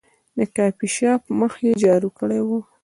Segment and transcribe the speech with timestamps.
[0.37, 2.49] د کافي شاپ مخ یې جارو کړی و.